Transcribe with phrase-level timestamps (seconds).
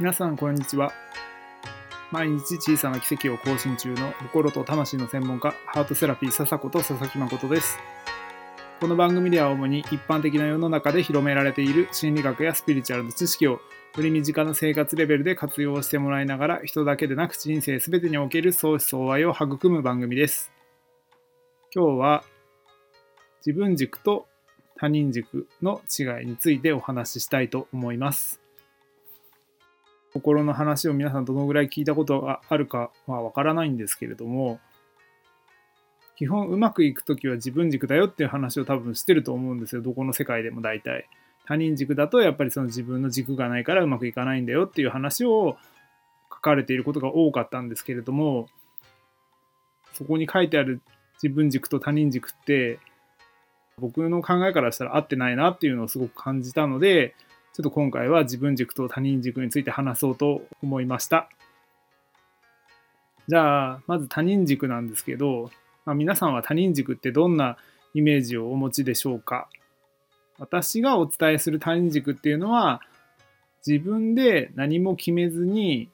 [0.00, 0.92] 皆さんこんにちは。
[2.10, 7.78] 毎日小さな奇跡を更新中の心と魂の専門家ハートセラピー笹子と佐々木誠です。
[8.80, 13.60] この番組では主に一般的な世の中で広められている心理学やスピリチュアルの知識をよ
[13.98, 20.50] り身近な生活レベルで活用してもらいながら人だけでなく人生全てにおける相思相愛を育む番組です。
[21.72, 22.24] 今日は
[23.46, 24.26] 自分軸と
[24.76, 28.43] 他人軸の違いについてお話ししたいと思います。
[30.14, 34.60] 心の話を皆さんどのぐらい聞いたことがあるかはわからないんですけれども
[36.16, 39.82] 基本うまくいく時は自分軸だよっていう話を多分してると思うんですよ。
[39.82, 41.08] どこの世界でも大体。
[41.46, 45.58] 他人軸だとやっぱりその自分の軸がないからうまくいかないんだよっていう話を
[46.32, 48.46] 書かれていることが多かったんですけれども
[49.92, 50.80] そこに書いてある
[51.22, 52.78] 自分軸と他人軸って
[53.78, 57.14] 僕の考えからしたら合ってないなっていうのをすごく感じたので
[57.54, 61.28] ちょっと今回は自分軸と他人軸について話そうと思いました。
[63.28, 65.52] じゃあまず他人軸なんですけど、
[65.84, 67.56] まあ、皆さんは他人軸ってどんな
[67.94, 69.48] イメージをお持ちでしょうか？
[70.40, 72.80] 私がお伝えする他人軸っていうのは
[73.64, 75.88] 自分で何も決めずに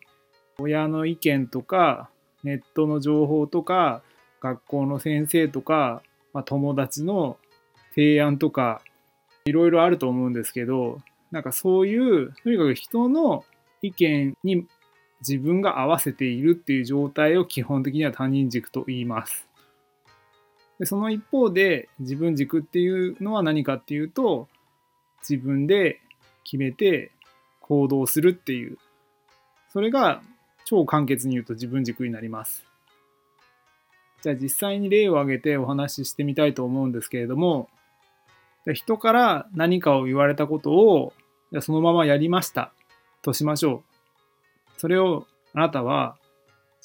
[0.59, 2.09] 親の意見とか
[2.43, 4.01] ネットの情報とか
[4.41, 7.37] 学校の先生とか、まあ、友達の
[7.95, 8.81] 提案とか
[9.45, 13.45] いろいろあると思うんですけどなんかそういうとにかく人の
[13.83, 14.67] 意見に
[15.21, 19.49] 自分が合わせているっていう状態を基本的には他人軸と言います。
[20.79, 24.49] でその一方で自分軸っていうのは何かっていうと
[25.21, 26.01] 自分で
[26.43, 27.13] 決めて
[27.61, 28.79] 行動するっていう
[29.73, 30.23] それが
[30.65, 32.65] 超簡潔に言うと自分軸になります。
[34.23, 37.69] じゃあ実際に例を挙げてお話ししてみたいと思うんですけれども
[38.75, 41.13] 人から何かを言われたことを
[41.61, 42.73] そのままやりました
[43.23, 43.83] としましょ
[44.77, 44.81] う。
[44.81, 46.17] それをあなたは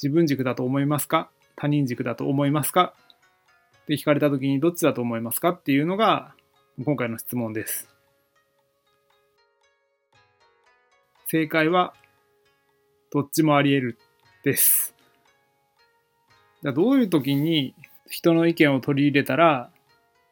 [0.02, 1.30] 自分軸だと思いますか？
[1.56, 2.94] 他人軸だと思いますか？
[3.84, 5.50] って聞かれた時にどっちだと思いますか？
[5.50, 6.34] っていうのが
[6.84, 7.88] 今回の質問です。
[11.28, 11.94] 正解は
[13.12, 14.00] どっちもあり得る
[14.44, 14.96] です。
[16.64, 17.75] じゃどういう時に
[18.09, 19.70] 人の意見を取り入れたら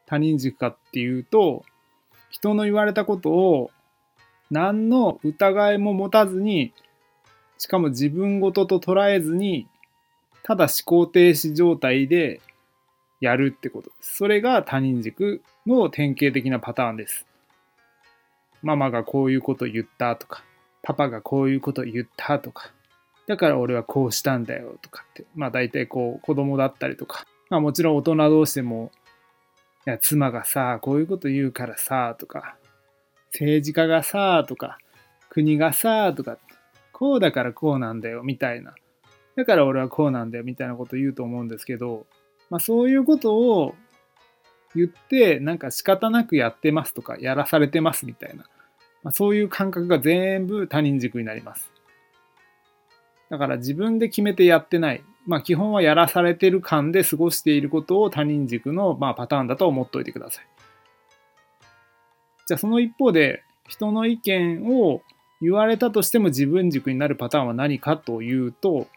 [0.06, 1.64] 他人軸かっていうと
[2.30, 3.72] 人の言われたことを
[4.54, 6.74] 何の疑いも持たずに
[7.58, 9.68] しかも自分ごとと捉えずに
[10.44, 12.40] ただ思考停止状態で
[13.20, 14.18] やるってことです。
[14.18, 17.26] それが他人軸の典型的なパターンです。
[18.62, 20.44] ママがこういうこと言ったとか、
[20.84, 22.72] パパがこういうこと言ったとか、
[23.28, 28.92] だから俺はこうしたんだよとかって、まあ大体こう子供だったりとか、まあもちろん大人同士でも
[29.86, 32.56] いや、妻がさ、こういうこと言うからさ、とか、
[33.34, 34.78] 政治家がさあ、とか、
[35.30, 36.38] 国がさあ、とか、
[36.92, 38.76] こうだからこうなんだよ、みたいな。
[39.36, 42.06] だから俺はこうなんだよ、みたいなこと言うと思うんですけど、
[42.50, 43.76] まあそういうことを
[44.76, 48.46] 言って、なんか仕方なくやってますとか、やらされてますみたいな。
[49.04, 51.72] まあ、そういう感覚が全部他人軸になります。
[53.30, 55.04] だから自分で決めてやってない。
[55.26, 60.53] まあ、基本はやらされてる感で過ごしていることを他人軸のまあパターンだと思っておいてください。
[62.48, 65.02] じゃあその一方で人の意見を
[65.42, 68.88] 言われたとしても自分軸になるパターンは何かというと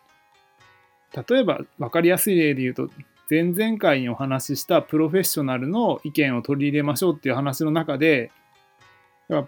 [1.28, 2.90] 例えば分かりやすい例で言うと
[3.28, 8.30] 前々回にお話ししたプロフェッショナルの意見を取り入れましょうっていう話の中で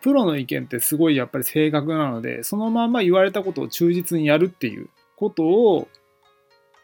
[0.00, 5.88] プロの意見ってすごいやっぱり正確なのでそのまま言われたことを忠実にやるっていうことを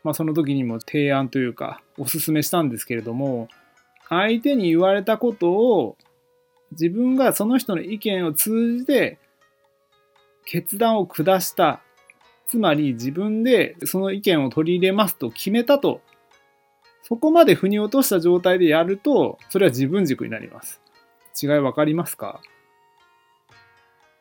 [0.04, 3.48] まあ、その時にも提案というかおすすめしたんですけれども
[4.10, 5.96] 相手に言われたことを
[6.74, 9.18] 自分がその人の意見を通じて
[10.44, 11.80] 決断を下した。
[12.46, 16.02] つまり自分でその意見を取り入れますと決めたと。
[17.02, 20.80] そこまで腑に落とした状態でやるとそれは自分軸になります。
[21.42, 22.40] 違い分かりますか？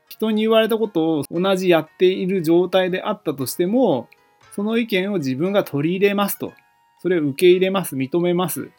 [0.10, 4.08] 人に言われたことを同じやっている状態であったとしても
[4.54, 6.54] その意見を自分が取り入れますと。
[7.00, 8.70] それを受け入れます、認めます。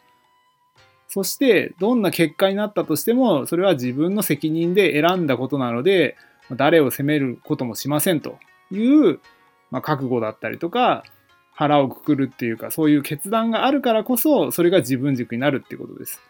[1.07, 6.15] そして、どんな結果になったとしても、それは自分の責任で選んだことなので、
[6.51, 8.37] 誰を責めることもしませんと
[8.71, 9.19] いう、
[9.71, 11.03] まあ、覚悟だったりとか、
[11.53, 16.21] 腹をくくるっていうか、そういう決断があるからこそ、それが自分軸になるっていうことです。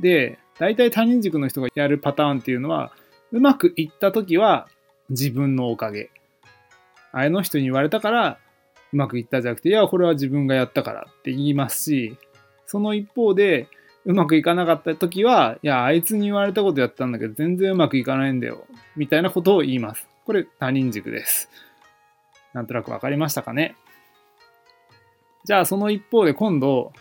[0.00, 2.92] で、大体他人軸の人がやるパターンっていうのは、
[3.32, 4.68] うまくいった時は
[5.10, 6.10] 自分のおかげ。
[7.12, 8.38] あの人に言われたから
[8.92, 12.16] うまくいったじゃなくて、いや、これは自分がやったからって言いますし、
[12.66, 13.68] その一方で、
[14.06, 18.64] うまくいかなかった時は、いや、あいつに言われたことやったんだけど、全然うまくいかないんだよ、
[18.94, 20.08] みたいなことを言います。
[20.24, 21.50] これ他人軸です。
[22.54, 23.76] なんとなくわかりましたかね
[25.44, 26.92] じゃあその一方で今度、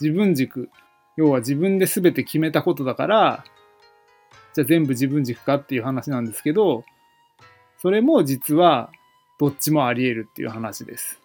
[0.00, 0.70] 自分軸。
[1.16, 3.44] 要は自分で全て決めたことだから、
[4.54, 6.84] じゃあ全部自分軸かっていう話なんですけど、
[7.78, 8.90] それも実は
[9.40, 11.20] どっちもあり得るっていう話です。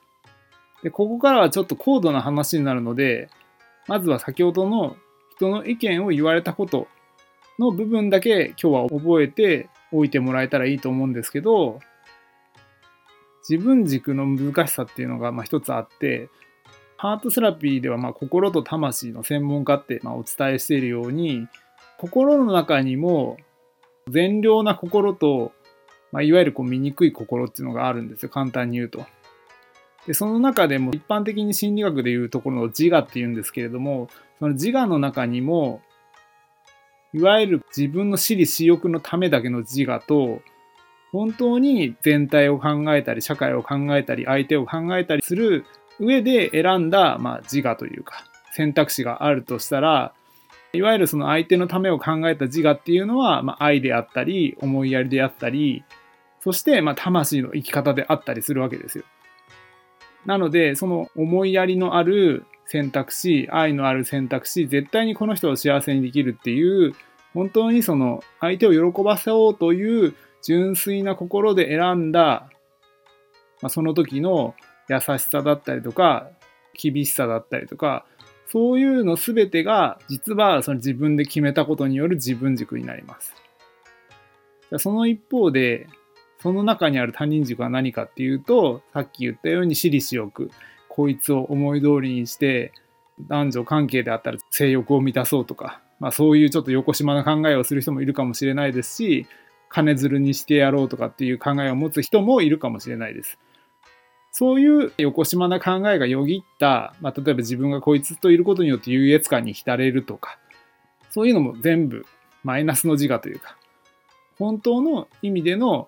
[0.81, 3.29] で、ここからはちょっと高度な話になるので、
[3.87, 4.95] まずは先ほどの
[5.35, 6.87] 人の意見を言われたこと
[7.59, 11.79] の部分だけ今日は覚えておいてもらえたらいいと思うんですけど、
[13.47, 16.29] 自分軸の難しさっていうのがま一つあって、
[16.97, 21.47] ハートセラピーではま心と魂の専門家ってまお伝えしているように、
[21.97, 23.37] 心の中にも
[24.09, 25.51] 善良な心と、
[26.11, 28.29] まあ、いわゆるこう醜い心っていうのがあるんですよ。
[28.29, 29.05] 簡単に言うと。
[30.07, 34.09] で、その中でも一般的に心理学でいうところの自我っていうんですけれども、
[34.39, 35.81] その自我の中にも、
[37.13, 40.41] いわゆる自分の私利私欲のためだけの自我と、
[41.11, 45.65] 本当に全体を考えたり、社会を考えたり、相手を考えたりする
[45.99, 50.13] 上で選んだ、まあ、自我というか、選択肢があるとしたら、
[50.73, 55.85] いわゆるその相手のためを考えた自我っていうのは、まあ、愛であったり、思いやりであったり、
[56.41, 59.05] そして、まあ、魂の生き方であったりするわけですよ。
[60.25, 66.93] なので、その思いやりのある選択肢、愛のある選択肢、絶対にこの人を幸せにできるっていう、
[67.33, 72.49] 本当にその相手を喜ばせようという純粋な心で選んだ、
[73.61, 74.55] まあ、その時の
[74.89, 76.29] 優しさだったりとか、
[76.73, 78.05] 厳しさだったりとか、
[78.47, 83.33] そういうの全てが実はその自分で決めたことによる自分軸になります。
[84.77, 85.87] その一方で、
[86.39, 90.51] その中にある他人軸は何かっていうと、さっき言ったように私利私欲、
[90.89, 92.71] こいつを思い通りにして、
[93.27, 99.27] 男女関係であったら性欲を満たそうとか、まあそういうちょっと横島な考えをする人もいるかもしれないですし、
[99.69, 103.37] 金づるにしてやろうとかっていう考えを持つ人もいるかもしれないです。
[104.31, 110.37] そういう横島な考えがよぎった、まあ、例えば自分がこいつといることによって優越感に浸れるとか、
[111.09, 112.05] そういうのも全部
[112.43, 113.57] マイナスの自我というか、
[114.37, 115.87] 本当の意味での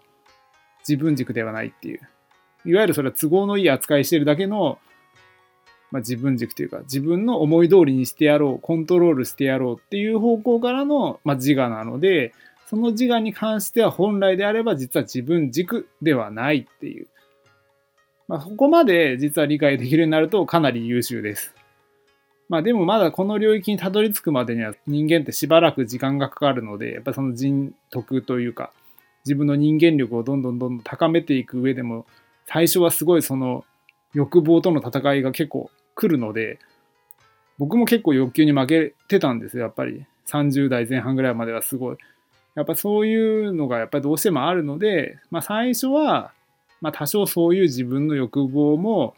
[0.88, 2.02] 自分軸ではないっていう。
[2.66, 4.80] いわゆるそれは都合のいい扱いしてるだけの、
[5.92, 12.34] まあ、自分軸というか、自分の思い通りにしてやろう、コントロールしてやろうっていう方向からの、まあ、自我なので、
[12.68, 17.08] その自我に関しては本来であれば実は自分軸ではないっていう。
[18.28, 21.54] まあ、ここまで実は理解できるようになるとかなり優秀です。
[22.50, 28.72] まあでもまだこの領域にたどり着くまでには人間ってしばらく時間がかかるので、やっぱその人徳というか、
[29.28, 32.06] 自分の人間力をどんどんどんどん高めていく上でも、
[32.46, 33.66] 最初はすごいその
[34.14, 36.60] 欲望との戦いが結構来るので、
[37.58, 40.06] 僕も結構欲求に負けてたんですよ、やっぱり。
[40.28, 41.98] 30代前半ぐらいまではすごい。
[42.56, 46.32] やっぱそういうのがやっぱりどうしてもあるので、まあ最初は
[46.82, 49.16] まあ、多少そういう自分の欲望も、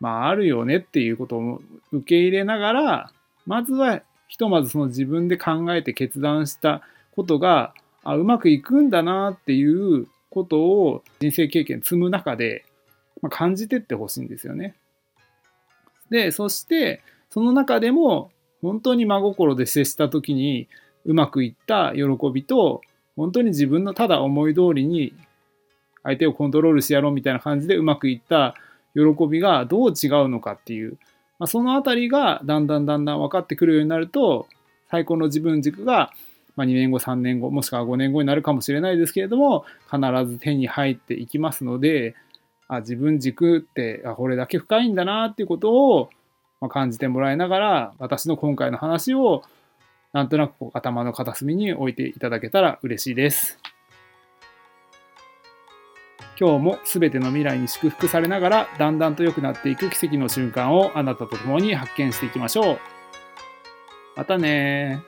[0.00, 1.62] まあ、あるよねっていうことを
[1.92, 3.12] 受け入れながら、
[3.46, 6.82] まずはひとまずその自分で考えて決断した
[7.14, 7.74] ことが、
[8.08, 12.64] あうまくいくんだなっていうことを人生経験積む中で、
[13.20, 14.74] ま、感じてってほしいんですよね。
[16.10, 18.30] で、そして、その中でも、
[18.62, 20.68] 本当に真心で接した時に
[21.04, 22.80] うまくいった喜びと、
[23.16, 25.14] 本当に自分のただ思い通りに
[26.02, 28.54] 相手をコントロールしてやろうみたいな感じでうまくいった
[28.94, 30.98] 喜びがどう違うのかっていう、
[31.38, 34.46] まあ、そのあたりがだんだんだんだん分かってくるようになると
[34.90, 36.12] 最高の自分軸が
[36.56, 42.14] まあ2年後3年後もしくは5年後になるかもしれないですけれども必ず手に入っていきますので
[42.68, 46.10] あ自分軸ってあこれだけ深いんだなっていうことを
[46.60, 49.42] ま感じてもらいながら私の今回の話を
[50.12, 53.58] なんとなく頭の片隅に置いていただけたら嬉しいです。
[56.38, 62.78] 今日も全ての未来に祝福されながらだんだんと良くなっていく奇跡の瞬間をあなたと共に発見していきましょう。
[64.16, 65.02] またね